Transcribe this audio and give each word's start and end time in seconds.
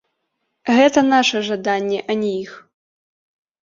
Гэта 0.77 0.99
наша 1.13 1.37
жаданне, 1.51 2.03
а 2.09 2.19
не 2.25 2.35
іх. 2.43 2.51